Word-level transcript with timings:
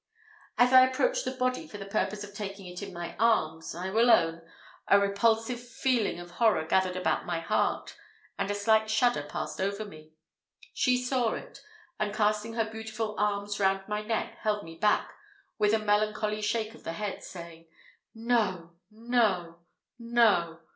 As 0.57 0.73
I 0.73 0.87
approached 0.87 1.25
the 1.25 1.29
body 1.31 1.67
for 1.67 1.77
the 1.77 1.85
purpose 1.85 2.23
of 2.23 2.33
taking 2.33 2.65
it 2.65 2.81
in 2.81 2.91
my 2.91 3.15
arms, 3.19 3.75
I 3.75 3.91
will 3.91 4.09
own, 4.09 4.41
a 4.87 4.99
repulsive 4.99 5.59
feeling 5.61 6.19
of 6.19 6.31
horror 6.31 6.65
gathered 6.65 6.95
about 6.95 7.27
my 7.27 7.39
heart, 7.39 7.95
and 8.39 8.49
a 8.49 8.55
slight 8.55 8.89
shudder 8.89 9.21
passed 9.21 9.61
over 9.61 9.85
me. 9.85 10.13
She 10.73 10.97
saw 10.97 11.33
it, 11.35 11.61
and 11.99 12.15
casting 12.15 12.53
her 12.55 12.65
beautiful 12.67 13.13
arms 13.19 13.59
round 13.59 13.87
my 13.87 14.01
neck, 14.01 14.39
held 14.39 14.63
me 14.63 14.73
back 14.73 15.13
with 15.59 15.71
a 15.71 15.77
melancholy 15.77 16.41
shake 16.41 16.73
of 16.73 16.83
the 16.83 16.93
head, 16.93 17.23
saying, 17.23 17.67
"No, 18.15 18.71
no, 18.89 19.59
no!" 19.99 20.61